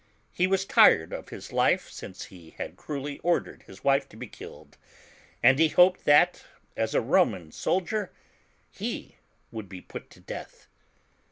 He 0.33 0.47
was 0.47 0.65
tired 0.65 1.13
of 1.13 1.29
his 1.29 1.51
life 1.53 1.91
since 1.91 2.23
he 2.25 2.55
had 2.57 2.75
cruelly 2.75 3.19
ordered 3.19 3.61
his 3.67 3.83
wife 3.83 4.09
to 4.09 4.17
be 4.17 4.25
killed, 4.27 4.75
and 5.43 5.59
he 5.59 5.67
hoped 5.67 6.05
that, 6.05 6.43
as 6.75 6.95
a 6.95 7.01
Roman 7.01 7.51
soldier, 7.51 8.11
he 8.71 9.17
would 9.51 9.69
be 9.69 9.79
put 9.79 10.09
to 10.09 10.19
death. 10.19 10.65